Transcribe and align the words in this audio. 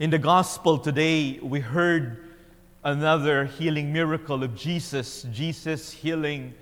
In 0.00 0.08
the 0.08 0.18
gospel 0.18 0.78
today, 0.78 1.38
we 1.42 1.60
heard 1.60 2.30
another 2.82 3.44
healing 3.44 3.92
miracle 3.92 4.42
of 4.42 4.56
Jesus, 4.56 5.26
Jesus 5.30 5.90
healing 5.92 6.54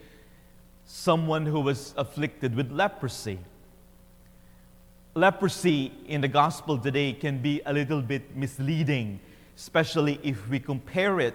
someone 0.86 1.46
who 1.46 1.60
was 1.60 1.94
afflicted 1.96 2.56
with 2.56 2.72
leprosy. 2.72 3.38
Leprosy 5.14 5.92
in 6.08 6.20
the 6.20 6.26
gospel 6.26 6.78
today 6.78 7.12
can 7.12 7.38
be 7.38 7.62
a 7.64 7.72
little 7.72 8.02
bit 8.02 8.34
misleading, 8.34 9.20
especially 9.56 10.18
if 10.24 10.48
we 10.48 10.58
compare 10.58 11.20
it 11.20 11.34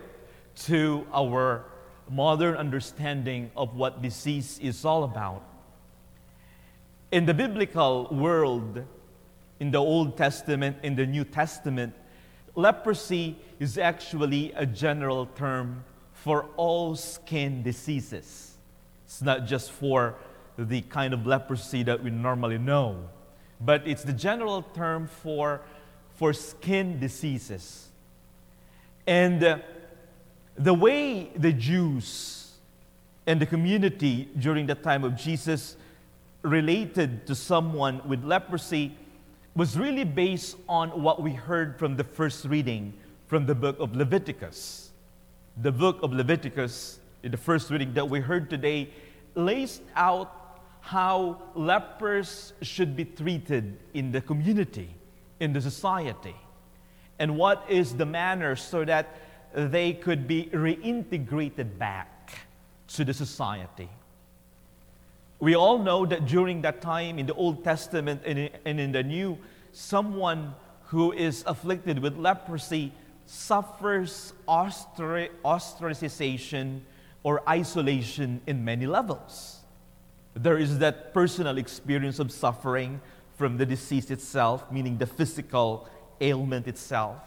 to 0.58 1.08
our 1.14 1.64
modern 2.10 2.58
understanding 2.58 3.50
of 3.56 3.78
what 3.78 4.02
disease 4.02 4.60
is 4.62 4.84
all 4.84 5.06
about. 5.06 5.42
In 7.14 7.26
the 7.26 7.34
biblical 7.34 8.10
world, 8.12 8.84
in 9.64 9.72
the 9.72 9.78
Old 9.78 10.18
Testament, 10.18 10.76
in 10.84 10.94
the 10.94 11.06
New 11.06 11.24
Testament, 11.24 11.94
leprosy 12.54 13.38
is 13.62 13.78
actually 13.78 14.52
a 14.58 14.66
general 14.66 15.26
term 15.38 15.86
for 16.12 16.48
all 16.58 16.98
skin 16.98 17.64
diseases. 17.64 18.58
It's 19.06 19.22
not 19.22 19.46
just 19.46 19.72
for 19.72 20.16
the 20.58 20.82
kind 20.82 21.14
of 21.14 21.26
leprosy 21.26 21.82
that 21.84 22.04
we 22.04 22.10
normally 22.10 22.58
know, 22.58 23.08
but 23.62 23.88
it's 23.88 24.04
the 24.04 24.12
general 24.12 24.64
term 24.74 25.08
for, 25.08 25.62
for 26.16 26.34
skin 26.34 27.00
diseases. 27.00 27.88
And 29.08 29.42
uh, 29.42 29.60
the 30.56 30.74
way 30.74 31.32
the 31.38 31.54
Jews 31.54 32.52
and 33.26 33.40
the 33.40 33.46
community 33.46 34.28
during 34.38 34.66
the 34.66 34.76
time 34.76 35.06
of 35.06 35.16
Jesus 35.16 35.78
related 36.42 37.26
to 37.28 37.34
someone 37.34 38.02
with 38.06 38.26
leprosy 38.26 38.98
was 39.56 39.78
really 39.78 40.04
based 40.04 40.58
on 40.68 40.90
what 41.02 41.22
we 41.22 41.32
heard 41.32 41.78
from 41.78 41.96
the 41.96 42.04
first 42.04 42.46
reading 42.46 42.94
from 43.28 43.46
the 43.46 43.54
book 43.54 43.80
of 43.80 43.96
Leviticus. 43.96 44.92
The 45.62 45.72
book 45.72 46.02
of 46.02 46.12
Leviticus, 46.12 47.00
in 47.22 47.32
the 47.32 47.38
first 47.38 47.70
reading 47.70 47.94
that 47.94 48.10
we 48.10 48.20
heard 48.20 48.50
today, 48.50 48.90
lays 49.36 49.82
out 49.96 50.60
how 50.82 51.42
lepers 51.56 52.54
should 52.62 52.96
be 52.96 53.06
treated 53.06 53.78
in 53.94 54.12
the 54.12 54.22
community, 54.22 54.90
in 55.40 55.54
the 55.54 55.62
society, 55.62 56.36
and 57.20 57.38
what 57.38 57.64
is 57.70 57.96
the 57.96 58.06
manner 58.06 58.56
so 58.56 58.84
that 58.84 59.16
they 59.54 59.94
could 59.94 60.28
be 60.28 60.50
reintegrated 60.52 61.78
back 61.78 62.40
to 62.88 63.06
the 63.06 63.14
society. 63.14 63.90
We 65.44 65.56
all 65.56 65.78
know 65.78 66.06
that 66.06 66.26
during 66.26 66.62
that 66.62 66.80
time 66.80 67.20
in 67.20 67.26
the 67.26 67.34
Old 67.34 67.66
Testament 67.66 68.22
and 68.26 68.80
in 68.80 68.94
the 68.94 69.04
New, 69.04 69.38
someone 69.74 70.56
who 70.86 71.12
is 71.12 71.44
afflicted 71.46 72.00
with 72.00 72.16
leprosy 72.16 72.94
suffers 73.26 74.32
ostracization 74.48 76.80
or 77.24 77.42
isolation 77.50 78.40
in 78.48 78.64
many 78.64 78.88
levels. 78.88 79.60
There 80.34 80.58
is 80.58 80.80
that 80.80 81.14
personal 81.14 81.58
experience 81.58 82.20
of 82.20 82.32
suffering 82.32 83.02
from 83.36 83.58
the 83.58 83.66
disease 83.66 84.12
itself, 84.12 84.72
meaning 84.72 84.98
the 84.98 85.08
physical 85.08 85.90
ailment 86.22 86.70
itself. 86.70 87.18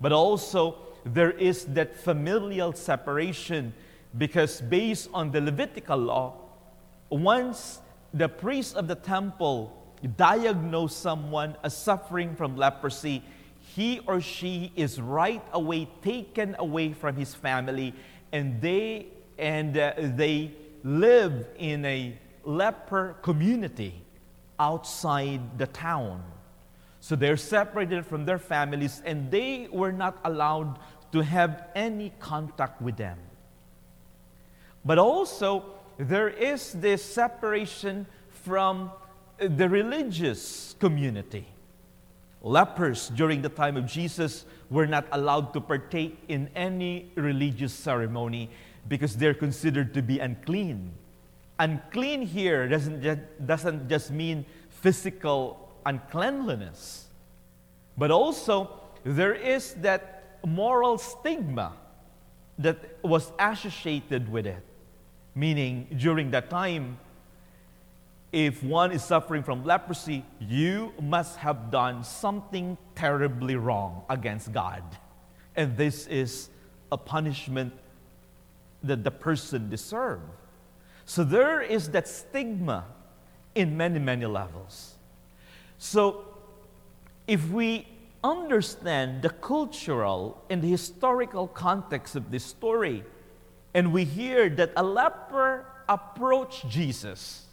But 0.00 0.10
also, 0.10 0.78
there 1.04 1.30
is 1.30 1.66
that 1.66 1.94
familial 1.94 2.72
separation 2.72 3.74
because, 4.16 4.60
based 4.60 5.08
on 5.14 5.30
the 5.30 5.40
Levitical 5.40 5.98
law, 5.98 6.34
once 7.10 7.80
the 8.12 8.28
priest 8.28 8.76
of 8.76 8.88
the 8.88 8.94
temple 8.94 9.74
diagnose 10.16 10.94
someone 10.96 11.56
as 11.62 11.76
suffering 11.76 12.36
from 12.36 12.56
leprosy, 12.56 13.22
he 13.74 14.00
or 14.06 14.20
she 14.20 14.72
is 14.76 15.00
right 15.00 15.42
away 15.52 15.88
taken 16.02 16.56
away 16.58 16.92
from 16.92 17.16
his 17.16 17.34
family 17.34 17.94
and 18.32 18.60
they 18.60 19.06
and 19.38 19.76
uh, 19.76 19.92
they 19.96 20.52
live 20.82 21.46
in 21.58 21.84
a 21.84 22.18
leper 22.44 23.16
community 23.22 23.94
outside 24.58 25.58
the 25.58 25.66
town. 25.68 26.22
So 27.00 27.14
they're 27.14 27.36
separated 27.36 28.04
from 28.04 28.24
their 28.24 28.38
families 28.38 29.02
and 29.04 29.30
they 29.30 29.68
were 29.70 29.92
not 29.92 30.18
allowed 30.24 30.78
to 31.12 31.20
have 31.20 31.68
any 31.74 32.12
contact 32.18 32.82
with 32.82 32.96
them. 32.96 33.18
But 34.84 34.98
also, 34.98 35.77
there 35.98 36.28
is 36.28 36.72
this 36.74 37.02
separation 37.02 38.06
from 38.30 38.90
the 39.38 39.68
religious 39.68 40.74
community. 40.78 41.46
Lepers 42.40 43.08
during 43.10 43.42
the 43.42 43.48
time 43.48 43.76
of 43.76 43.86
Jesus 43.86 44.46
were 44.70 44.86
not 44.86 45.06
allowed 45.10 45.52
to 45.54 45.60
partake 45.60 46.16
in 46.28 46.48
any 46.54 47.10
religious 47.16 47.74
ceremony 47.74 48.48
because 48.88 49.16
they're 49.16 49.34
considered 49.34 49.92
to 49.94 50.02
be 50.02 50.20
unclean. 50.20 50.92
Unclean 51.58 52.22
here 52.22 52.68
doesn't 52.68 53.02
just, 53.02 53.20
doesn't 53.44 53.88
just 53.88 54.12
mean 54.12 54.46
physical 54.70 55.68
uncleanliness, 55.84 57.08
but 57.96 58.12
also 58.12 58.70
there 59.02 59.34
is 59.34 59.74
that 59.74 60.38
moral 60.46 60.96
stigma 60.98 61.72
that 62.58 62.78
was 63.02 63.32
associated 63.40 64.30
with 64.30 64.46
it. 64.46 64.67
Meaning, 65.38 65.86
during 65.96 66.32
that 66.32 66.50
time, 66.50 66.98
if 68.32 68.60
one 68.60 68.90
is 68.90 69.04
suffering 69.04 69.44
from 69.44 69.64
leprosy, 69.64 70.24
you 70.40 70.92
must 71.00 71.36
have 71.36 71.70
done 71.70 72.02
something 72.02 72.76
terribly 72.96 73.54
wrong 73.54 74.02
against 74.10 74.52
God. 74.52 74.82
And 75.54 75.76
this 75.76 76.08
is 76.08 76.50
a 76.90 76.98
punishment 76.98 77.72
that 78.82 79.04
the 79.04 79.12
person 79.12 79.70
deserves. 79.70 80.24
So 81.04 81.22
there 81.22 81.62
is 81.62 81.90
that 81.90 82.08
stigma 82.08 82.86
in 83.54 83.76
many, 83.76 84.00
many 84.00 84.26
levels. 84.26 84.96
So 85.78 86.24
if 87.28 87.48
we 87.48 87.86
understand 88.24 89.22
the 89.22 89.30
cultural 89.30 90.42
and 90.50 90.60
the 90.62 90.68
historical 90.68 91.46
context 91.46 92.16
of 92.16 92.32
this 92.32 92.44
story, 92.44 93.04
and 93.74 93.92
we 93.92 94.04
hear 94.04 94.48
that 94.50 94.72
a 94.76 94.82
leper 94.82 95.66
approached 95.88 96.68
Jesus, 96.68 97.44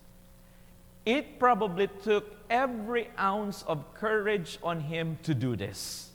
it 1.06 1.40
probably 1.40 1.88
took 2.04 2.36
every 2.50 3.10
ounce 3.20 3.64
of 3.64 3.94
courage 3.94 4.58
on 4.64 4.80
him 4.80 5.18
to 5.24 5.34
do 5.34 5.56
this, 5.56 6.12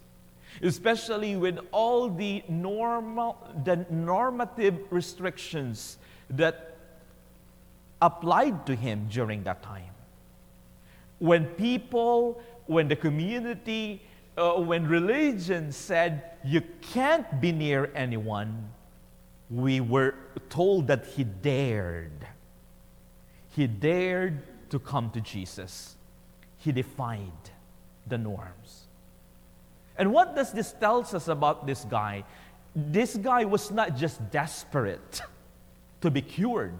especially 0.62 1.36
with 1.36 1.58
all 1.72 2.08
the 2.08 2.42
normal, 2.48 3.38
the 3.64 3.86
normative 3.90 4.78
restrictions 4.90 5.98
that 6.28 6.76
applied 8.02 8.66
to 8.66 8.74
him 8.74 9.08
during 9.10 9.44
that 9.44 9.62
time. 9.62 9.94
When 11.18 11.46
people, 11.46 12.40
when 12.66 12.88
the 12.88 12.96
community, 12.96 14.02
uh, 14.36 14.54
when 14.54 14.86
religion 14.86 15.70
said 15.70 16.22
you 16.44 16.62
can't 16.80 17.40
be 17.40 17.52
near 17.52 17.92
anyone, 17.94 18.70
we 19.50 19.80
were 19.80 20.14
told 20.48 20.86
that 20.86 21.06
he 21.06 21.24
dared. 21.24 22.26
He 23.56 23.66
dared 23.66 24.42
to 24.70 24.78
come 24.78 25.10
to 25.10 25.20
Jesus. 25.20 25.96
He 26.58 26.70
defied 26.72 27.50
the 28.06 28.18
norms. 28.18 28.86
And 29.96 30.12
what 30.12 30.36
does 30.36 30.52
this 30.52 30.72
tell 30.72 31.00
us 31.00 31.28
about 31.28 31.66
this 31.66 31.84
guy? 31.84 32.24
This 32.74 33.16
guy 33.16 33.44
was 33.44 33.70
not 33.70 33.96
just 33.96 34.30
desperate 34.30 35.20
to 36.00 36.10
be 36.10 36.22
cured, 36.22 36.74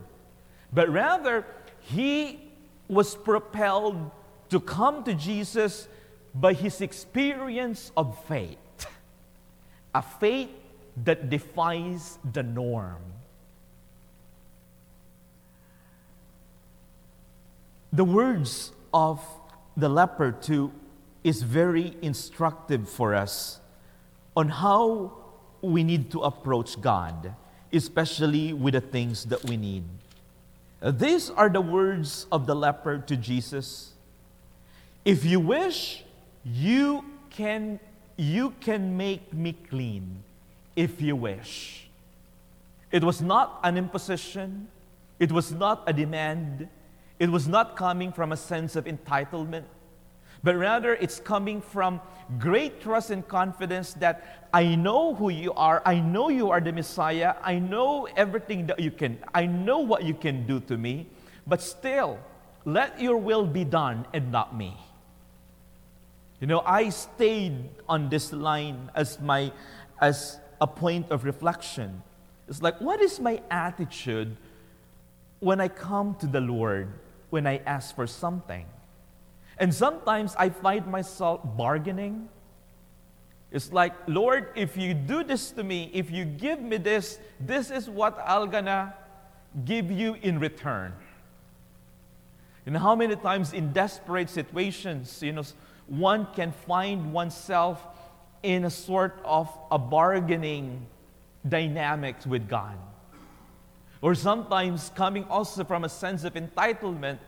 but 0.73 0.89
rather 0.89 1.45
he 1.81 2.41
was 2.89 3.17
propelled 3.17 4.11
to 4.51 4.61
come 4.61 5.03
to 5.05 5.15
Jesus 5.15 5.89
by 6.35 6.53
his 6.53 6.81
experience 6.81 7.91
of 7.97 8.17
faith, 8.27 8.87
a 9.95 10.03
faith 10.03 10.51
that 10.97 11.31
defies 11.31 12.19
the 12.33 12.43
norm. 12.43 13.03
The 17.93 18.05
words 18.05 18.73
of 18.95 19.21
the 19.77 19.89
leper 19.89 20.33
too 20.33 20.73
is 21.25 21.43
very 21.43 21.97
instructive 22.03 22.89
for 22.89 23.15
us 23.15 23.61
on 24.37 24.49
how 24.49 25.13
we 25.61 25.83
need 25.83 26.11
to 26.13 26.21
approach 26.21 26.81
God, 26.81 27.35
especially 27.73 28.53
with 28.53 28.75
the 28.75 28.81
things 28.81 29.25
that 29.27 29.45
we 29.45 29.57
need. 29.57 29.85
These 30.83 31.31
are 31.31 31.49
the 31.49 31.61
words 31.61 32.27
of 32.33 32.47
the 32.47 32.55
leper 32.55 32.99
to 32.99 33.17
Jesus. 33.17 33.93
If 35.05 35.25
you 35.25 35.41
wish, 35.41 36.05
you 36.45 37.05
can 37.29 37.81
you 38.17 38.55
can 38.61 38.97
make 38.97 39.33
me 39.33 39.55
clean 39.69 40.23
if 40.77 41.01
you 41.01 41.17
wish. 41.17 41.89
It 42.91 43.05
was 43.05 43.21
not 43.21 43.61
an 43.63 43.77
imposition, 43.77 44.69
it 45.19 45.31
was 45.31 45.53
not 45.53 45.85
a 45.87 45.93
demand, 45.93 46.69
it 47.19 47.31
was 47.31 47.47
not 47.47 47.77
coming 47.77 48.13
from 48.13 48.33
a 48.33 48.37
sense 48.37 48.75
of 48.77 48.85
entitlement, 48.87 49.65
but 50.43 50.57
rather 50.57 50.95
it's 50.95 51.21
coming 51.21 51.61
from 51.61 52.01
great 52.39 52.81
trust 52.81 53.11
and 53.11 53.27
confidence 53.27 53.93
that 53.95 54.49
I 54.53 54.75
know 54.75 55.15
who 55.15 55.29
you 55.29 55.53
are, 55.53 55.83
I 55.85 56.01
know 56.01 56.31
you 56.31 56.51
are 56.51 56.61
the 56.61 56.73
Messiah, 56.73 57.35
I 57.43 57.59
know 57.59 58.09
everything 58.17 58.67
that 58.67 58.81
you 58.81 58.91
can, 58.91 59.19
I 59.35 59.47
know 59.47 59.79
what 59.79 60.05
you 60.05 60.15
can 60.15 60.47
do 60.47 60.61
to 60.61 60.77
me, 60.77 61.07
but 61.47 61.61
still, 61.63 62.19
let 62.65 63.01
your 63.01 63.17
will 63.17 63.47
be 63.47 63.65
done 63.65 64.07
and 64.13 64.33
not 64.33 64.57
me. 64.57 64.77
You 66.41 66.47
know, 66.47 66.63
I 66.65 66.89
stayed 66.89 67.69
on 67.89 68.09
this 68.09 68.33
line 68.33 68.91
as 68.95 69.21
my 69.21 69.53
as 70.01 70.39
a 70.61 70.67
point 70.67 71.11
of 71.11 71.25
reflection. 71.25 72.03
It's 72.49 72.63
like, 72.63 72.81
what 72.81 73.01
is 73.01 73.21
my 73.21 73.41
attitude 73.51 74.37
when 75.39 75.61
I 75.61 75.69
come 75.69 76.15
to 76.17 76.27
the 76.27 76.41
Lord, 76.41 76.89
when 77.31 77.47
I 77.47 77.59
ask 77.67 77.95
for 77.95 78.07
something? 78.07 78.67
And 79.59 79.75
sometimes 79.75 80.35
I 80.39 80.49
find 80.49 80.87
myself 80.87 81.41
bargaining. 81.57 82.29
It's 83.53 83.73
like, 83.73 83.93
Lord, 84.07 84.49
if 84.55 84.77
you 84.77 84.95
do 84.95 85.23
this 85.23 85.51
to 85.53 85.65
me, 85.65 85.91
if 85.93 86.11
you 86.11 86.25
give 86.25 86.61
me 86.61 86.77
this, 86.77 87.19
this 87.39 87.71
is 87.71 87.89
what 87.89 88.19
I'll 88.25 88.47
gonna 88.47 88.95
give 89.65 89.91
you 89.91 90.17
in 90.23 90.39
return. 90.39 90.93
And 92.67 92.77
how 92.77 92.95
many 92.95 93.17
times 93.17 93.53
in 93.53 93.73
desperate 93.73 94.31
situations, 94.31 95.23
you 95.23 95.33
know, 95.33 95.43
one 95.89 96.29
can 96.35 96.53
find 96.53 97.13
oneself 97.13 97.85
in 98.43 98.65
a 98.65 98.71
sort 98.71 99.21
of 99.25 99.49
a 99.71 99.79
bargaining 99.79 100.87
dynamics 101.49 102.27
with 102.27 102.49
God. 102.49 102.77
Or 104.03 104.15
sometimes 104.15 104.91
coming 104.95 105.25
also 105.25 105.65
from 105.65 105.85
a 105.85 105.89
sense 105.89 106.25
of 106.25 106.35
entitlement. 106.35 107.19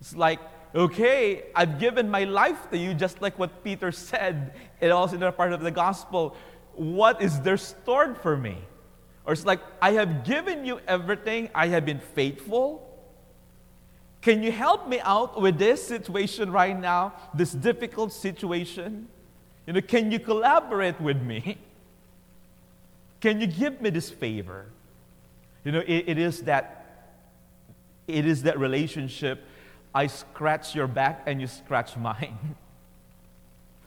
It's 0.00 0.16
like, 0.16 0.40
okay, 0.74 1.44
I've 1.54 1.78
given 1.78 2.10
my 2.10 2.24
life 2.24 2.70
to 2.70 2.78
you, 2.78 2.94
just 2.94 3.22
like 3.22 3.38
what 3.38 3.62
Peter 3.62 3.92
said, 3.92 4.54
and 4.80 4.90
also 4.90 5.16
in 5.16 5.22
a 5.22 5.30
part 5.30 5.52
of 5.52 5.60
the 5.60 5.70
gospel. 5.70 6.36
What 6.74 7.22
is 7.22 7.40
there 7.40 7.56
stored 7.56 8.18
for 8.18 8.36
me? 8.36 8.56
Or 9.24 9.32
it's 9.32 9.46
like, 9.46 9.60
I 9.80 9.92
have 9.92 10.24
given 10.24 10.64
you 10.64 10.80
everything, 10.88 11.50
I 11.54 11.68
have 11.68 11.86
been 11.86 12.00
faithful. 12.00 12.88
Can 14.22 14.42
you 14.42 14.50
help 14.50 14.88
me 14.88 14.98
out 15.00 15.40
with 15.40 15.58
this 15.58 15.86
situation 15.86 16.50
right 16.50 16.78
now, 16.78 17.14
this 17.34 17.52
difficult 17.52 18.12
situation? 18.12 19.08
You 19.66 19.74
know, 19.74 19.80
can 19.80 20.10
you 20.10 20.18
collaborate 20.18 21.00
with 21.00 21.22
me? 21.22 21.58
Can 23.20 23.40
you 23.40 23.46
give 23.46 23.80
me 23.80 23.90
this 23.90 24.10
favor? 24.10 24.66
You 25.64 25.72
know, 25.72 25.80
it, 25.80 26.04
it 26.08 26.18
is 26.18 26.42
that 26.42 26.78
it 28.08 28.26
is 28.26 28.42
that 28.42 28.58
relationship 28.58 29.44
I 29.94 30.06
scratch 30.06 30.74
your 30.74 30.86
back 30.86 31.22
and 31.26 31.40
you 31.40 31.46
scratch 31.46 31.96
mine. 31.96 32.56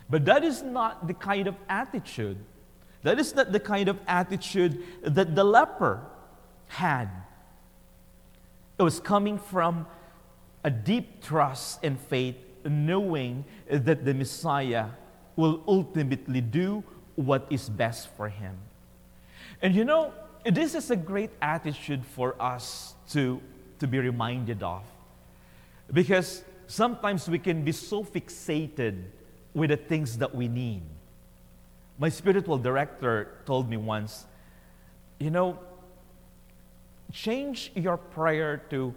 But 0.07 0.25
that 0.25 0.43
is 0.43 0.61
not 0.61 1.07
the 1.07 1.15
kind 1.15 1.47
of 1.47 1.55
attitude. 1.67 2.37
That 3.01 3.19
is 3.19 3.33
not 3.33 3.51
the 3.51 3.59
kind 3.59 3.89
of 3.89 3.99
attitude 4.07 4.83
that 5.01 5.35
the 5.35 5.43
leper 5.43 5.99
had. 6.67 7.09
It 8.77 8.83
was 8.83 8.99
coming 8.99 9.39
from 9.39 9.87
a 10.63 10.69
deep 10.69 11.23
trust 11.23 11.79
and 11.81 11.99
faith, 11.99 12.35
knowing 12.63 13.45
that 13.67 14.05
the 14.05 14.13
Messiah 14.13 14.89
will 15.35 15.61
ultimately 15.67 16.41
do 16.41 16.83
what 17.15 17.45
is 17.49 17.69
best 17.69 18.09
for 18.15 18.29
him. 18.29 18.55
And 19.61 19.75
you 19.75 19.85
know, 19.85 20.13
this 20.45 20.75
is 20.75 20.91
a 20.91 20.95
great 20.95 21.31
attitude 21.41 22.05
for 22.05 22.35
us 22.41 22.95
to, 23.09 23.41
to 23.79 23.87
be 23.87 23.99
reminded 23.99 24.61
of. 24.63 24.83
Because 25.91 26.43
sometimes 26.67 27.29
we 27.29 27.39
can 27.39 27.63
be 27.63 27.71
so 27.71 28.03
fixated 28.03 29.03
with 29.53 29.69
the 29.69 29.77
things 29.77 30.17
that 30.17 30.33
we 30.33 30.47
need. 30.47 30.81
My 31.97 32.09
spiritual 32.09 32.57
director 32.57 33.29
told 33.45 33.69
me 33.69 33.77
once, 33.77 34.25
you 35.19 35.29
know, 35.29 35.57
change 37.11 37.71
your 37.75 37.97
prayer 37.97 38.61
to, 38.69 38.93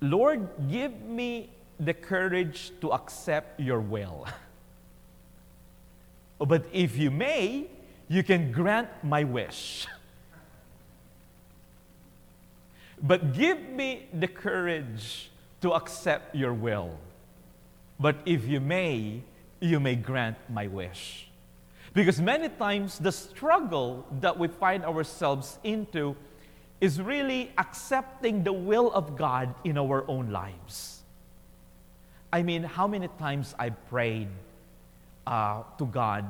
Lord, 0.00 0.48
give 0.70 1.02
me 1.02 1.50
the 1.78 1.92
courage 1.92 2.72
to 2.80 2.92
accept 2.92 3.60
your 3.60 3.80
will. 3.80 4.26
but 6.46 6.64
if 6.72 6.96
you 6.96 7.10
may, 7.10 7.66
you 8.08 8.22
can 8.22 8.52
grant 8.52 8.88
my 9.02 9.24
wish. 9.24 9.86
But 13.02 13.34
give 13.34 13.60
me 13.68 14.06
the 14.12 14.28
courage 14.28 15.30
to 15.60 15.72
accept 15.72 16.34
your 16.34 16.52
will. 16.52 16.98
But 18.00 18.16
if 18.24 18.46
you 18.46 18.60
may, 18.60 19.22
you 19.60 19.80
may 19.80 19.96
grant 19.96 20.36
my 20.48 20.66
wish. 20.66 21.28
Because 21.94 22.20
many 22.20 22.48
times 22.48 22.98
the 22.98 23.10
struggle 23.10 24.06
that 24.20 24.38
we 24.38 24.48
find 24.48 24.84
ourselves 24.84 25.58
into 25.64 26.16
is 26.80 27.00
really 27.00 27.50
accepting 27.58 28.44
the 28.44 28.52
will 28.52 28.92
of 28.92 29.16
God 29.16 29.54
in 29.64 29.76
our 29.76 30.04
own 30.08 30.30
lives. 30.30 31.02
I 32.32 32.42
mean, 32.42 32.62
how 32.62 32.86
many 32.86 33.08
times 33.18 33.54
I 33.58 33.70
prayed 33.70 34.28
uh, 35.28 35.62
to 35.76 35.84
God 35.84 36.24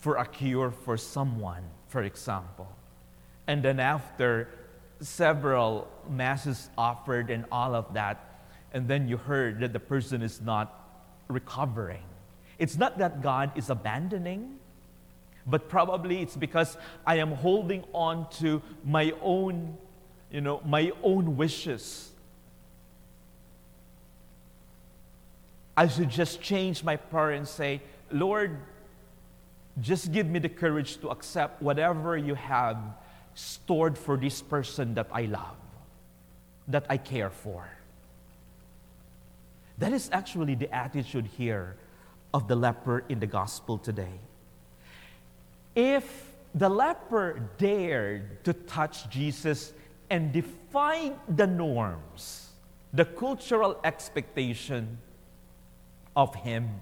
for 0.00 0.16
a 0.16 0.24
cure 0.24 0.70
for 0.70 0.96
someone, 0.96 1.64
for 1.88 2.02
example, 2.04 2.68
and 3.48 3.64
then 3.64 3.80
after 3.80 4.48
several 5.00 5.88
masses 6.08 6.70
offered 6.78 7.30
and 7.30 7.44
all 7.50 7.74
of 7.74 7.92
that, 7.94 8.42
and 8.72 8.86
then 8.86 9.08
you 9.08 9.16
heard 9.16 9.58
that 9.60 9.72
the 9.72 9.80
person 9.80 10.22
is 10.22 10.40
not 10.40 10.88
recovering. 11.26 12.04
It's 12.58 12.76
not 12.76 12.98
that 12.98 13.22
God 13.22 13.50
is 13.56 13.70
abandoning, 13.70 14.58
but 15.44 15.68
probably 15.68 16.22
it's 16.22 16.36
because 16.36 16.76
I 17.04 17.16
am 17.16 17.32
holding 17.32 17.84
on 17.92 18.30
to 18.38 18.62
my 18.84 19.12
own, 19.20 19.76
you 20.30 20.40
know, 20.40 20.60
my 20.64 20.92
own 21.02 21.36
wishes. 21.36 22.10
I 25.76 25.88
should 25.88 26.10
just 26.10 26.40
change 26.40 26.84
my 26.84 26.96
prayer 26.96 27.30
and 27.30 27.46
say, 27.46 27.80
Lord, 28.10 28.58
just 29.80 30.12
give 30.12 30.26
me 30.26 30.38
the 30.38 30.48
courage 30.48 30.98
to 30.98 31.08
accept 31.08 31.62
whatever 31.62 32.16
you 32.16 32.34
have 32.34 32.78
stored 33.34 33.96
for 33.96 34.16
this 34.16 34.42
person 34.42 34.94
that 34.94 35.08
I 35.12 35.22
love, 35.22 35.56
that 36.66 36.86
I 36.88 36.96
care 36.96 37.30
for. 37.30 37.68
That 39.78 39.92
is 39.92 40.10
actually 40.12 40.56
the 40.56 40.74
attitude 40.74 41.26
here 41.38 41.76
of 42.34 42.48
the 42.48 42.56
leper 42.56 43.04
in 43.08 43.20
the 43.20 43.26
gospel 43.26 43.78
today. 43.78 44.20
If 45.74 46.32
the 46.54 46.68
leper 46.68 47.48
dared 47.58 48.42
to 48.44 48.52
touch 48.52 49.08
Jesus 49.08 49.72
and 50.10 50.32
defy 50.32 51.12
the 51.28 51.46
norms, 51.46 52.48
the 52.92 53.04
cultural 53.04 53.78
expectation 53.84 54.98
of 56.16 56.34
him, 56.34 56.80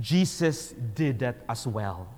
Jesus 0.00 0.74
did 0.94 1.18
that 1.20 1.36
as 1.48 1.66
well. 1.66 2.08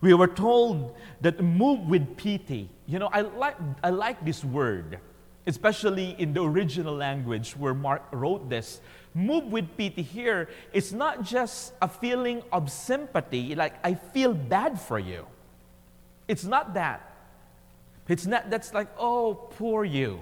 We 0.00 0.14
were 0.14 0.28
told 0.28 0.96
that 1.20 1.42
move 1.42 1.88
with 1.88 2.16
pity. 2.16 2.70
You 2.86 2.98
know, 2.98 3.08
I 3.12 3.22
like, 3.22 3.56
I 3.82 3.90
like 3.90 4.24
this 4.24 4.44
word, 4.44 5.00
especially 5.46 6.14
in 6.18 6.32
the 6.32 6.42
original 6.42 6.94
language 6.94 7.52
where 7.56 7.74
Mark 7.74 8.04
wrote 8.12 8.48
this. 8.48 8.80
Move 9.14 9.44
with 9.46 9.76
pity 9.76 10.02
here, 10.02 10.48
it's 10.72 10.92
not 10.92 11.22
just 11.22 11.72
a 11.82 11.88
feeling 11.88 12.42
of 12.52 12.70
sympathy, 12.70 13.54
like 13.54 13.74
I 13.82 13.94
feel 13.94 14.32
bad 14.32 14.80
for 14.80 14.98
you. 14.98 15.26
It's 16.28 16.44
not 16.44 16.74
that. 16.74 17.04
It's 18.06 18.26
not 18.26 18.48
that's 18.50 18.72
like, 18.72 18.88
oh, 18.98 19.34
poor 19.34 19.84
you. 19.84 20.20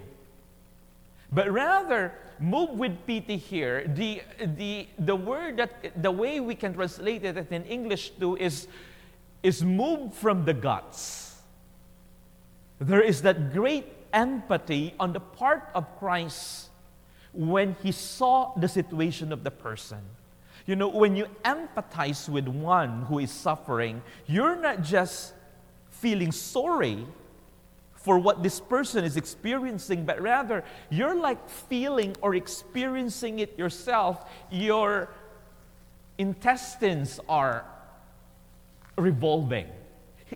But 1.33 1.51
rather, 1.51 2.13
move 2.39 2.71
with 2.71 3.07
pity 3.07 3.37
here. 3.37 3.87
The, 3.87 4.23
the, 4.57 4.89
the 4.99 5.17
word 5.17 5.57
that, 5.59 6.03
the 6.03 6.11
way 6.11 6.41
we 6.41 6.55
can 6.55 6.75
translate 6.75 7.25
it 7.25 7.51
in 7.51 7.65
English 7.65 8.11
too 8.19 8.37
is 8.37 8.69
is 9.47 9.63
moved 9.63 10.13
from 10.15 10.45
the 10.45 10.53
guts. 10.53 11.39
There 12.81 13.01
is 13.01 13.23
that 13.23 13.53
great 13.53 13.87
empathy 14.13 14.93
on 14.99 15.13
the 15.13 15.21
part 15.21 15.71
of 15.73 15.87
Christ 16.01 16.69
when 17.33 17.77
he 17.81 17.93
saw 17.93 18.53
the 18.57 18.67
situation 18.67 19.33
of 19.33 19.45
the 19.45 19.53
person. 19.53 20.01
You 20.67 20.75
know, 20.75 20.89
when 20.89 21.15
you 21.15 21.27
empathize 21.45 22.29
with 22.29 22.49
one 22.49 23.03
who 23.03 23.21
is 23.21 23.31
suffering, 23.31 24.03
you're 24.27 24.57
not 24.57 24.83
just 24.83 25.33
feeling 25.91 26.33
sorry 26.33 27.07
for 28.07 28.21
what 28.21 28.41
this 28.41 28.61
person 28.61 29.05
is 29.05 29.17
experiencing, 29.17 30.05
but 30.07 30.23
rather 30.23 30.63
you're 30.91 31.17
like 31.17 31.51
feeling 31.51 32.15
or 32.23 32.37
experiencing 32.37 33.41
it 33.41 33.59
yourself. 33.59 34.31
Your 34.49 35.09
intestines 36.17 37.19
are 37.29 37.65
revolving. 38.97 39.67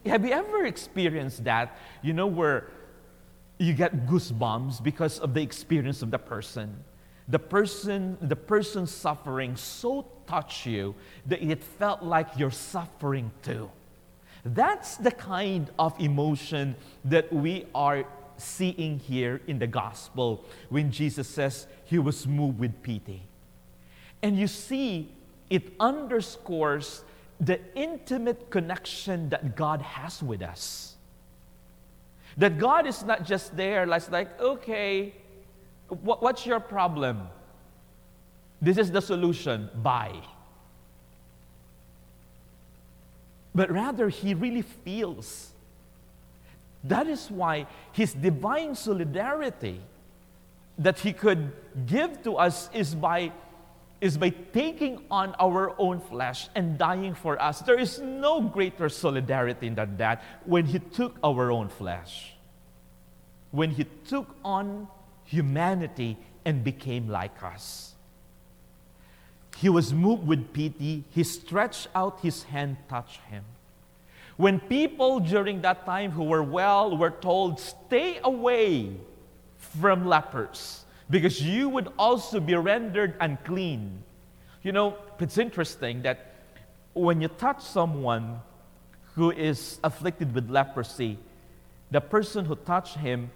Have 0.04 0.26
you 0.26 0.32
ever 0.32 0.66
experienced 0.66 1.44
that? 1.44 1.78
You 2.02 2.12
know, 2.12 2.26
where 2.26 2.66
you 3.58 3.72
get 3.72 4.04
goosebumps 4.08 4.82
because 4.82 5.20
of 5.20 5.32
the 5.32 5.40
experience 5.40 6.02
of 6.02 6.10
the 6.10 6.18
person. 6.18 6.74
the 7.30 7.38
person, 7.38 8.18
the 8.20 8.36
person 8.36 8.86
suffering 8.86 9.54
so 9.56 10.04
touched 10.26 10.66
you 10.66 10.94
that 11.26 11.40
it 11.40 11.62
felt 11.62 12.02
like 12.02 12.26
you're 12.36 12.50
suffering 12.50 13.30
too. 13.42 13.70
That's 14.44 14.96
the 14.96 15.10
kind 15.10 15.70
of 15.78 15.98
emotion 16.00 16.76
that 17.04 17.32
we 17.32 17.66
are 17.74 18.04
seeing 18.36 18.98
here 18.98 19.40
in 19.46 19.58
the 19.58 19.66
gospel 19.66 20.44
when 20.70 20.90
Jesus 20.90 21.28
says 21.28 21.66
he 21.84 21.98
was 21.98 22.26
moved 22.26 22.58
with 22.58 22.82
pity. 22.82 23.22
And 24.22 24.38
you 24.38 24.46
see, 24.46 25.10
it 25.50 25.72
underscores 25.78 27.04
the 27.40 27.60
intimate 27.74 28.50
connection 28.50 29.28
that 29.30 29.56
God 29.56 29.82
has 29.82 30.22
with 30.22 30.42
us. 30.42 30.96
That 32.36 32.58
God 32.58 32.86
is 32.86 33.02
not 33.02 33.24
just 33.24 33.56
there, 33.56 33.86
like, 33.86 34.40
okay, 34.40 35.14
what, 35.88 36.22
what's 36.22 36.46
your 36.46 36.60
problem? 36.60 37.28
This 38.62 38.78
is 38.78 38.90
the 38.90 39.00
solution. 39.00 39.68
Bye. 39.82 40.20
But 43.54 43.70
rather, 43.70 44.08
he 44.08 44.34
really 44.34 44.62
feels. 44.62 45.52
That 46.84 47.06
is 47.06 47.30
why 47.30 47.66
his 47.92 48.14
divine 48.14 48.74
solidarity 48.74 49.80
that 50.78 51.00
he 51.00 51.12
could 51.12 51.52
give 51.86 52.22
to 52.22 52.36
us 52.36 52.70
is 52.72 52.94
by 52.94 53.32
is 54.00 54.16
by 54.16 54.30
taking 54.30 55.04
on 55.10 55.34
our 55.38 55.74
own 55.78 56.00
flesh 56.00 56.48
and 56.54 56.78
dying 56.78 57.14
for 57.14 57.40
us. 57.40 57.60
There 57.60 57.78
is 57.78 58.00
no 58.00 58.40
greater 58.40 58.88
solidarity 58.88 59.68
than 59.68 59.98
that 59.98 60.22
when 60.46 60.64
he 60.64 60.78
took 60.78 61.18
our 61.22 61.52
own 61.52 61.68
flesh. 61.68 62.32
When 63.50 63.70
he 63.70 63.84
took 64.06 64.34
on 64.42 64.88
humanity 65.24 66.16
and 66.46 66.64
became 66.64 67.08
like 67.08 67.42
us. 67.42 67.89
He 69.56 69.68
was 69.68 69.92
moved 69.92 70.26
with 70.26 70.52
pity. 70.52 71.04
He 71.10 71.24
stretched 71.24 71.88
out 71.94 72.20
his 72.20 72.44
hand, 72.44 72.76
touched 72.88 73.20
him. 73.28 73.44
When 74.36 74.58
people 74.58 75.20
during 75.20 75.60
that 75.62 75.84
time 75.84 76.12
who 76.12 76.24
were 76.24 76.42
well 76.42 76.96
were 76.96 77.10
told, 77.10 77.60
stay 77.60 78.20
away 78.24 78.96
from 79.58 80.06
lepers 80.06 80.84
because 81.10 81.42
you 81.42 81.68
would 81.68 81.92
also 81.98 82.40
be 82.40 82.54
rendered 82.54 83.16
unclean. 83.20 84.02
You 84.62 84.72
know, 84.72 84.96
it's 85.18 85.36
interesting 85.36 86.02
that 86.02 86.34
when 86.94 87.20
you 87.20 87.28
touch 87.28 87.62
someone 87.62 88.40
who 89.14 89.30
is 89.30 89.78
afflicted 89.84 90.34
with 90.34 90.48
leprosy, 90.48 91.18
the 91.90 92.00
person 92.00 92.44
who 92.44 92.56
touched 92.56 92.96
him 92.96 93.30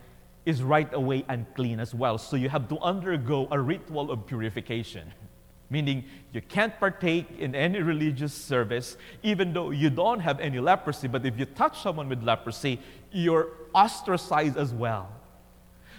is 0.46 0.62
right 0.62 0.92
away 0.92 1.24
unclean 1.28 1.80
as 1.80 1.94
well. 1.94 2.18
So 2.18 2.36
you 2.36 2.48
have 2.48 2.68
to 2.68 2.78
undergo 2.80 3.48
a 3.50 3.58
ritual 3.58 4.10
of 4.10 4.26
purification, 4.26 5.12
meaning 5.70 6.04
you 6.32 6.40
can't 6.40 6.78
partake 6.78 7.26
in 7.38 7.54
any 7.54 7.80
religious 7.80 8.32
service, 8.32 8.96
even 9.22 9.52
though 9.52 9.70
you 9.70 9.90
don't 9.90 10.20
have 10.20 10.40
any 10.40 10.60
leprosy. 10.60 11.08
But 11.08 11.24
if 11.24 11.38
you 11.38 11.46
touch 11.46 11.80
someone 11.82 12.08
with 12.08 12.22
leprosy, 12.22 12.80
you're 13.12 13.48
ostracized 13.74 14.56
as 14.56 14.72
well. 14.72 15.08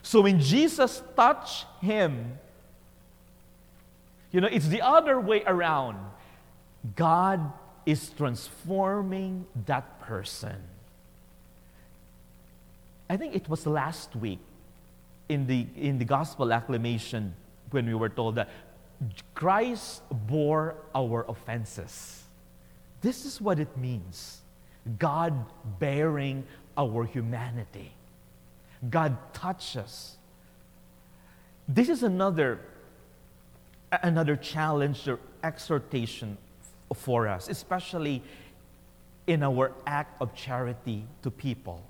So 0.01 0.21
when 0.21 0.39
Jesus 0.39 1.01
touched 1.15 1.65
him, 1.81 2.37
you 4.31 4.41
know, 4.41 4.47
it's 4.47 4.67
the 4.67 4.81
other 4.81 5.19
way 5.19 5.43
around. 5.45 5.97
God 6.95 7.51
is 7.85 8.09
transforming 8.09 9.45
that 9.65 9.99
person. 10.01 10.55
I 13.09 13.17
think 13.17 13.35
it 13.35 13.47
was 13.47 13.65
last 13.65 14.15
week 14.15 14.39
in 15.29 15.47
the, 15.47 15.67
in 15.75 15.99
the 15.99 16.05
gospel 16.05 16.51
acclamation 16.51 17.33
when 17.71 17.85
we 17.85 17.93
were 17.93 18.09
told 18.09 18.35
that 18.35 18.49
Christ 19.33 20.01
bore 20.09 20.75
our 20.93 21.25
offenses. 21.27 22.23
This 23.01 23.25
is 23.25 23.41
what 23.41 23.59
it 23.59 23.77
means 23.77 24.41
God 24.99 25.33
bearing 25.79 26.45
our 26.77 27.05
humanity. 27.05 27.91
God 28.89 29.17
touches. 29.33 30.17
This 31.67 31.89
is 31.89 32.03
another, 32.03 32.59
another 34.03 34.35
challenge 34.35 35.07
or 35.07 35.19
exhortation 35.43 36.37
for 36.93 37.27
us, 37.27 37.49
especially 37.49 38.21
in 39.27 39.41
our 39.43 39.71
act 39.87 40.21
of 40.21 40.35
charity 40.35 41.03
to 41.23 41.31
people. 41.31 41.83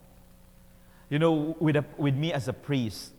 You 1.10 1.20
know, 1.20 1.56
with, 1.60 1.76
a, 1.76 1.86
with 1.98 2.16
me 2.16 2.32
as 2.32 2.48
a 2.48 2.54
priest, 2.54 3.12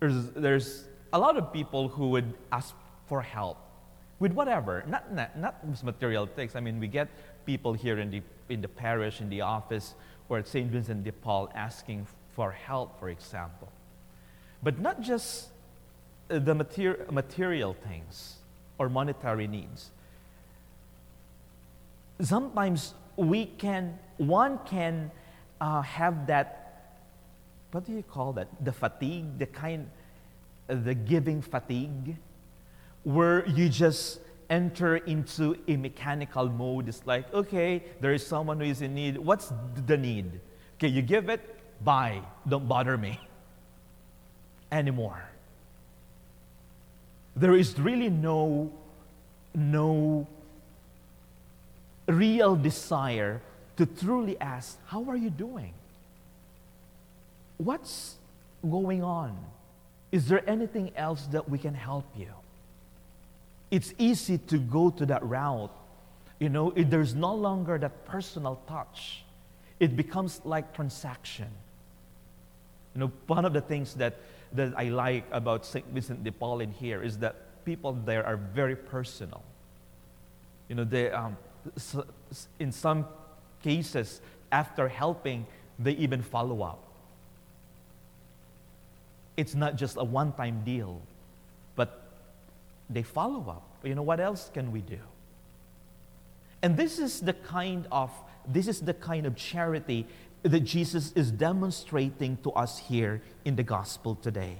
there's, 0.00 0.30
there's 0.30 0.84
a 1.12 1.18
lot 1.18 1.36
of 1.36 1.52
people 1.52 1.88
who 1.88 2.10
would 2.10 2.34
ask 2.52 2.74
for 3.06 3.22
help 3.22 3.58
with 4.18 4.32
whatever, 4.32 4.84
not, 4.86 5.12
not, 5.12 5.36
not 5.38 5.84
material 5.84 6.26
things. 6.26 6.54
I 6.56 6.60
mean, 6.60 6.80
we 6.80 6.88
get 6.88 7.08
people 7.44 7.72
here 7.72 7.98
in 7.98 8.10
the, 8.10 8.22
in 8.48 8.60
the 8.60 8.68
parish, 8.68 9.20
in 9.20 9.28
the 9.28 9.40
office, 9.40 9.94
or 10.28 10.38
at 10.38 10.48
St. 10.48 10.70
Vincent 10.70 11.04
de 11.04 11.12
Paul 11.12 11.50
asking 11.54 12.06
for 12.34 12.52
help, 12.52 12.98
for 12.98 13.08
example. 13.10 13.70
But 14.62 14.78
not 14.78 15.00
just 15.00 15.48
the 16.28 16.54
mater- 16.54 17.06
material 17.10 17.74
things 17.74 18.36
or 18.78 18.88
monetary 18.88 19.46
needs. 19.46 19.90
Sometimes 22.20 22.94
we 23.16 23.46
can, 23.46 23.98
one 24.16 24.58
can 24.66 25.10
uh, 25.60 25.82
have 25.82 26.26
that 26.28 26.64
what 27.74 27.84
do 27.84 27.92
you 27.92 28.04
call 28.04 28.32
that? 28.34 28.46
The 28.64 28.70
fatigue, 28.70 29.36
the 29.36 29.46
kind, 29.46 29.90
the 30.68 30.94
giving 30.94 31.42
fatigue, 31.42 32.16
where 33.04 33.46
you 33.46 33.68
just 33.68 34.20
enter 34.50 34.96
into 34.96 35.56
a 35.68 35.76
mechanical 35.76 36.48
mode. 36.48 36.88
It's 36.88 37.02
like, 37.06 37.32
okay, 37.32 37.82
there 38.00 38.12
is 38.12 38.26
someone 38.26 38.60
who 38.60 38.66
is 38.66 38.82
in 38.82 38.94
need. 38.94 39.18
What's 39.18 39.52
the 39.86 39.96
need? 39.96 40.40
Okay, 40.76 40.88
you 40.88 41.02
give 41.02 41.28
it, 41.28 41.40
bye. 41.84 42.20
Don't 42.48 42.68
bother 42.68 42.98
me 42.98 43.20
anymore. 44.72 45.22
There 47.36 47.54
is 47.54 47.78
really 47.78 48.10
no, 48.10 48.72
no 49.54 50.26
real 52.06 52.56
desire 52.56 53.40
to 53.76 53.86
truly 53.86 54.38
ask, 54.40 54.78
How 54.86 55.04
are 55.04 55.16
you 55.16 55.30
doing? 55.30 55.74
What's 57.56 58.16
going 58.62 59.02
on? 59.02 59.36
Is 60.12 60.28
there 60.28 60.48
anything 60.48 60.92
else 60.96 61.26
that 61.32 61.48
we 61.48 61.58
can 61.58 61.74
help 61.74 62.04
you? 62.16 62.28
It's 63.74 63.92
easy 63.98 64.38
to 64.38 64.58
go 64.58 64.90
to 64.90 65.06
that 65.06 65.24
route. 65.24 65.72
You 66.38 66.48
know, 66.48 66.72
if 66.76 66.90
there's 66.90 67.12
no 67.12 67.34
longer 67.34 67.76
that 67.78 68.04
personal 68.04 68.60
touch. 68.68 69.24
It 69.80 69.96
becomes 69.96 70.40
like 70.44 70.72
transaction. 70.72 71.48
You 72.94 73.00
know, 73.00 73.12
one 73.26 73.44
of 73.44 73.52
the 73.52 73.60
things 73.60 73.94
that, 73.94 74.14
that 74.52 74.72
I 74.76 74.84
like 74.84 75.24
about 75.32 75.66
St. 75.66 75.84
Vincent 75.92 76.22
de 76.22 76.30
Paul 76.30 76.60
in 76.60 76.70
here 76.70 77.02
is 77.02 77.18
that 77.18 77.64
people 77.64 77.92
there 77.92 78.24
are 78.24 78.36
very 78.36 78.76
personal. 78.76 79.42
You 80.68 80.76
know, 80.76 80.84
they, 80.84 81.10
um, 81.10 81.36
in 82.60 82.70
some 82.70 83.06
cases, 83.64 84.20
after 84.52 84.86
helping, 84.86 85.46
they 85.80 85.92
even 85.94 86.22
follow 86.22 86.62
up 86.62 86.84
it's 89.36 89.54
not 89.54 89.76
just 89.76 89.96
a 89.96 90.04
one 90.04 90.32
time 90.32 90.62
deal, 90.64 91.00
they 92.90 93.02
follow 93.02 93.48
up. 93.48 93.62
You 93.82 93.94
know, 93.94 94.02
what 94.02 94.20
else 94.20 94.50
can 94.52 94.72
we 94.72 94.80
do? 94.80 94.98
And 96.62 96.76
this 96.76 96.98
is 96.98 97.20
the 97.20 97.34
kind 97.34 97.86
of 97.92 98.10
this 98.46 98.68
is 98.68 98.80
the 98.80 98.94
kind 98.94 99.26
of 99.26 99.36
charity 99.36 100.06
that 100.42 100.60
Jesus 100.60 101.12
is 101.12 101.30
demonstrating 101.30 102.36
to 102.42 102.52
us 102.52 102.78
here 102.78 103.22
in 103.44 103.56
the 103.56 103.62
gospel 103.62 104.14
today. 104.14 104.58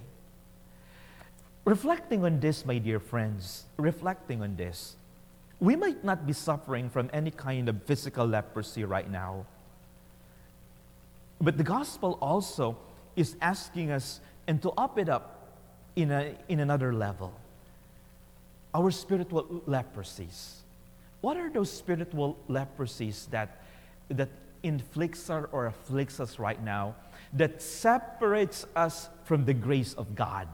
Reflecting 1.65 2.25
on 2.25 2.41
this, 2.41 2.65
my 2.65 2.79
dear 2.79 3.01
friends, 3.01 3.65
reflecting 3.77 4.43
on 4.43 4.57
this, 4.57 4.97
we 5.61 5.77
might 5.77 6.03
not 6.05 6.27
be 6.27 6.33
suffering 6.33 6.91
from 6.91 7.09
any 7.13 7.31
kind 7.31 7.69
of 7.69 7.83
physical 7.85 8.27
leprosy 8.27 8.85
right 8.85 9.11
now. 9.11 9.47
But 11.41 11.57
the 11.57 11.65
gospel 11.65 12.19
also 12.21 12.77
is 13.17 13.37
asking 13.41 13.91
us 13.91 14.21
and 14.47 14.61
to 14.63 14.71
up 14.73 14.99
it 14.99 15.09
up 15.09 15.59
in, 15.97 16.11
a, 16.11 16.35
in 16.49 16.61
another 16.61 16.93
level, 16.93 17.33
our 18.75 18.91
spiritual 18.91 19.63
leprosies. 19.69 20.57
What 21.21 21.37
are 21.37 21.49
those 21.49 21.71
spiritual 21.71 22.37
leprosies 22.49 23.31
that, 23.31 23.63
that 24.09 24.29
inflicts 24.63 25.31
us 25.31 25.47
or 25.53 25.67
afflicts 25.67 26.21
us 26.21 26.39
right 26.39 26.63
now 26.63 26.97
that 27.33 27.61
separates 27.63 28.67
us 28.77 29.09
from 29.25 29.45
the 29.45 29.55
grace 29.55 29.95
of 29.95 30.15
God? 30.15 30.49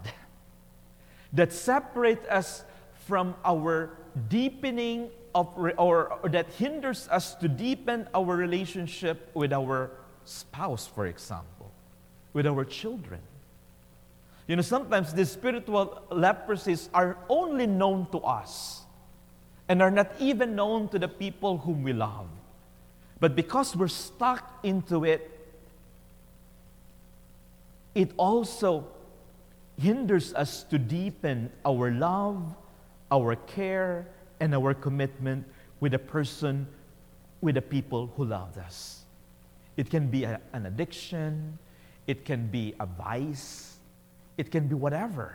That 1.33 1.53
separates 1.53 2.27
us 2.29 2.65
from 3.07 3.35
our 3.45 3.91
deepening 4.29 5.11
of, 5.35 5.49
or, 5.57 6.13
or 6.13 6.29
that 6.29 6.47
hinders 6.53 7.09
us 7.09 7.35
to 7.37 7.49
deepen 7.49 8.09
our 8.15 8.37
relationship 8.37 9.31
with 9.35 9.53
our 9.53 9.91
spouse, 10.25 10.87
for 10.87 11.07
example, 11.07 11.71
with 12.33 12.47
our 12.47 12.65
children. 12.65 13.21
You 14.51 14.57
know, 14.57 14.63
sometimes 14.63 15.15
the 15.15 15.25
spiritual 15.25 16.03
leprosies 16.11 16.89
are 16.93 17.17
only 17.29 17.69
known 17.69 18.09
to 18.11 18.19
us 18.19 18.83
and 19.69 19.81
are 19.81 19.93
not 19.93 20.11
even 20.19 20.57
known 20.57 20.89
to 20.89 20.99
the 20.99 21.07
people 21.07 21.59
whom 21.59 21.85
we 21.85 21.93
love. 21.93 22.27
But 23.21 23.37
because 23.37 23.77
we're 23.77 23.87
stuck 23.87 24.59
into 24.65 25.05
it, 25.05 25.31
it 27.95 28.11
also 28.17 28.89
hinders 29.79 30.35
us 30.35 30.65
to 30.65 30.81
deepen 30.81 31.53
our 31.65 31.93
love, 31.93 32.43
our 33.13 33.37
care, 33.37 34.09
and 34.41 34.53
our 34.53 34.75
commitment 34.75 35.47
with 35.79 35.93
the 35.93 36.01
person, 36.01 36.67
with 37.41 37.55
the 37.55 37.63
people 37.63 38.13
who 38.17 38.25
loved 38.25 38.59
us. 38.59 39.05
It 39.77 39.91
can 39.91 40.09
be 40.09 40.25
a, 40.25 40.41
an 40.53 40.67
addiction, 40.67 41.57
it 42.09 42.25
can 42.25 42.49
be 42.49 42.75
a 42.81 42.87
vice, 42.87 43.77
it 44.41 44.51
can 44.51 44.69
be 44.69 44.75
whatever. 44.75 45.35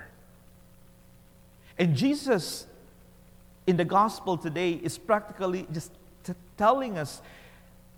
And 1.78 1.96
Jesus 1.96 2.66
in 3.68 3.78
the 3.78 3.86
gospel 3.86 4.36
today 4.36 4.72
is 4.72 4.98
practically 4.98 5.68
just 5.72 5.92
t- 6.24 6.34
telling 6.58 6.98
us 6.98 7.22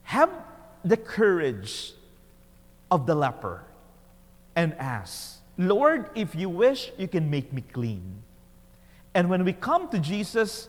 have 0.03 0.29
the 0.83 0.97
courage 0.97 1.93
of 2.91 3.05
the 3.05 3.15
leper 3.15 3.63
and 4.53 4.73
ask, 4.73 5.39
Lord, 5.57 6.09
if 6.13 6.35
you 6.35 6.49
wish, 6.49 6.91
you 6.97 7.07
can 7.07 7.29
make 7.29 7.53
me 7.53 7.63
clean. 7.71 8.21
And 9.13 9.29
when 9.29 9.45
we 9.45 9.53
come 9.53 9.87
to 9.89 9.99
Jesus, 9.99 10.67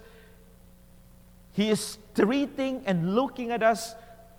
He 1.53 1.69
is 1.69 1.99
treating 2.15 2.85
and 2.87 3.17
looking 3.17 3.51
at 3.51 3.65
us 3.65 3.97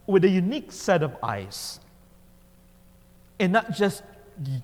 with 0.08 0.24
a 0.24 0.29
unique 0.29 0.72
set 0.72 1.03
of 1.03 1.18
eyes. 1.22 1.82
And 3.38 3.51
not 3.51 3.74
just 3.74 4.01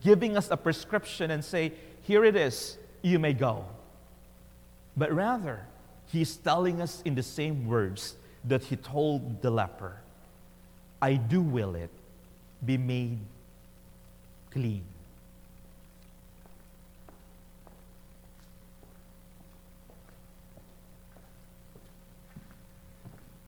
giving 0.03 0.37
us 0.37 0.49
a 0.51 0.57
prescription 0.57 1.31
and 1.31 1.43
say, 1.43 1.73
here 2.03 2.23
it 2.23 2.35
is, 2.35 2.77
you 3.01 3.19
may 3.19 3.33
go. 3.33 3.65
But 4.95 5.11
rather, 5.11 5.65
He's 6.07 6.35
telling 6.37 6.81
us 6.81 7.01
in 7.03 7.15
the 7.15 7.23
same 7.23 7.67
words 7.67 8.15
that 8.45 8.63
He 8.63 8.75
told 8.75 9.41
the 9.41 9.49
leper 9.49 9.97
I 11.01 11.15
do 11.15 11.41
will 11.41 11.75
it 11.75 11.89
be 12.65 12.77
made 12.77 13.19
clean. 14.51 14.83